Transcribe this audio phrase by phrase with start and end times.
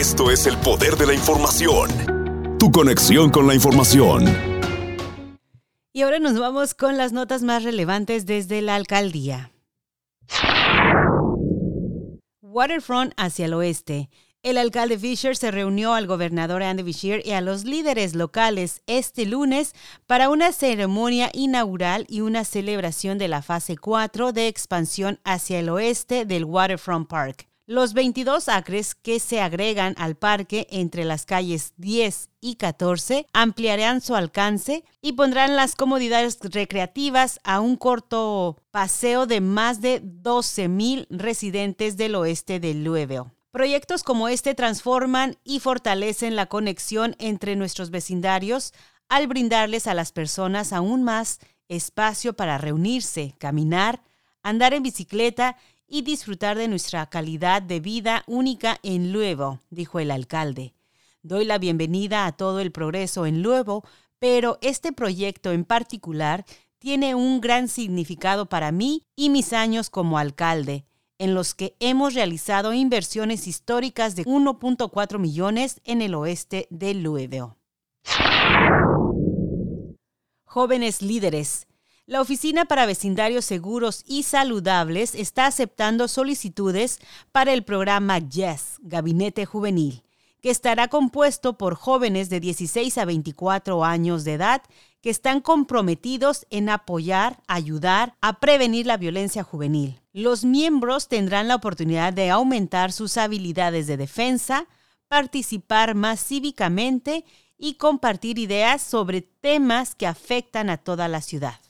[0.00, 1.90] Esto es el poder de la información.
[2.58, 4.24] Tu conexión con la información.
[5.92, 9.52] Y ahora nos vamos con las notas más relevantes desde la alcaldía.
[12.40, 14.08] Waterfront hacia el oeste.
[14.42, 19.26] El alcalde Fisher se reunió al gobernador Andy Beshear y a los líderes locales este
[19.26, 19.74] lunes
[20.06, 25.68] para una ceremonia inaugural y una celebración de la fase 4 de expansión hacia el
[25.68, 27.49] oeste del Waterfront Park.
[27.70, 34.00] Los 22 acres que se agregan al parque entre las calles 10 y 14 ampliarán
[34.00, 41.06] su alcance y pondrán las comodidades recreativas a un corto paseo de más de 12.000
[41.10, 43.30] residentes del oeste de Louisville.
[43.52, 48.72] Proyectos como este transforman y fortalecen la conexión entre nuestros vecindarios
[49.08, 54.02] al brindarles a las personas aún más espacio para reunirse, caminar,
[54.42, 55.56] andar en bicicleta
[55.90, 60.72] y disfrutar de nuestra calidad de vida única en Luevo, dijo el alcalde.
[61.22, 63.84] Doy la bienvenida a todo el progreso en Luevo,
[64.20, 66.46] pero este proyecto en particular
[66.78, 70.86] tiene un gran significado para mí y mis años como alcalde,
[71.18, 77.54] en los que hemos realizado inversiones históricas de 1.4 millones en el oeste de Louisville.
[80.44, 81.66] Jóvenes líderes.
[82.10, 86.98] La Oficina para Vecindarios Seguros y Saludables está aceptando solicitudes
[87.30, 90.02] para el programa YES, Gabinete Juvenil,
[90.42, 94.60] que estará compuesto por jóvenes de 16 a 24 años de edad
[95.00, 100.00] que están comprometidos en apoyar, ayudar a prevenir la violencia juvenil.
[100.12, 104.66] Los miembros tendrán la oportunidad de aumentar sus habilidades de defensa,
[105.06, 107.24] participar más cívicamente
[107.56, 111.60] y compartir ideas sobre temas que afectan a toda la ciudad.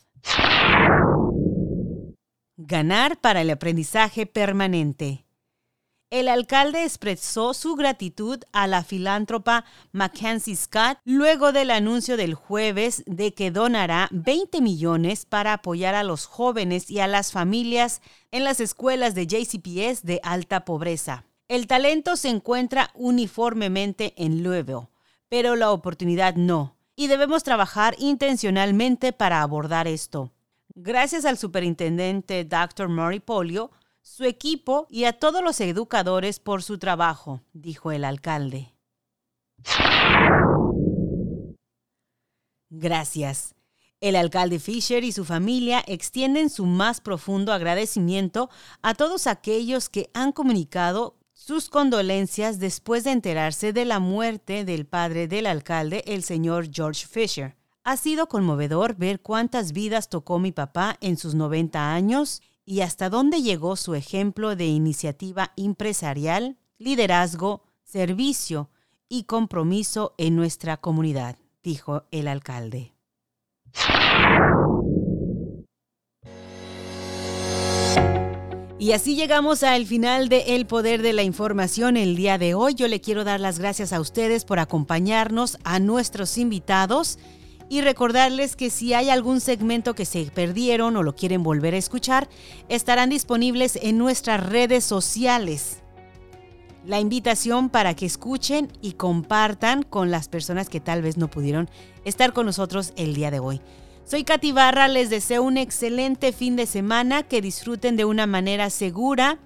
[2.56, 5.24] Ganar para el aprendizaje permanente.
[6.10, 13.04] El alcalde expresó su gratitud a la filántropa Mackenzie Scott luego del anuncio del jueves
[13.06, 18.02] de que donará 20 millones para apoyar a los jóvenes y a las familias
[18.32, 21.24] en las escuelas de JCPS de alta pobreza.
[21.46, 24.88] El talento se encuentra uniformemente en Louisville,
[25.28, 30.34] pero la oportunidad no, y debemos trabajar intencionalmente para abordar esto.
[30.74, 32.90] Gracias al superintendente Dr.
[32.90, 33.70] Murray Polio,
[34.02, 38.74] su equipo y a todos los educadores por su trabajo, dijo el alcalde.
[42.68, 43.54] Gracias.
[44.02, 48.50] El alcalde Fisher y su familia extienden su más profundo agradecimiento
[48.82, 54.84] a todos aquellos que han comunicado sus condolencias después de enterarse de la muerte del
[54.84, 57.56] padre del alcalde, el señor George Fisher.
[57.82, 63.08] Ha sido conmovedor ver cuántas vidas tocó mi papá en sus 90 años y hasta
[63.08, 68.68] dónde llegó su ejemplo de iniciativa empresarial, liderazgo, servicio
[69.08, 72.92] y compromiso en nuestra comunidad, dijo el alcalde.
[78.80, 82.72] Y así llegamos al final de El Poder de la Información el día de hoy.
[82.72, 87.18] Yo le quiero dar las gracias a ustedes por acompañarnos, a nuestros invitados
[87.68, 91.76] y recordarles que si hay algún segmento que se perdieron o lo quieren volver a
[91.76, 92.30] escuchar,
[92.70, 95.82] estarán disponibles en nuestras redes sociales.
[96.86, 101.68] La invitación para que escuchen y compartan con las personas que tal vez no pudieron
[102.06, 103.60] estar con nosotros el día de hoy.
[104.10, 108.68] Soy Katy Barra, les deseo un excelente fin de semana, que disfruten de una manera
[108.68, 109.38] segura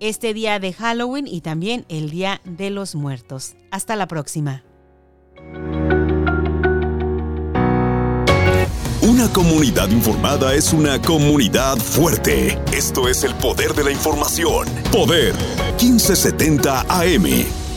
[0.00, 3.56] este día de Halloween y también el Día de los Muertos.
[3.70, 4.64] Hasta la próxima.
[9.02, 12.58] Una comunidad informada es una comunidad fuerte.
[12.72, 14.66] Esto es el poder de la información.
[14.90, 15.34] Poder
[15.78, 17.67] 1570 AM.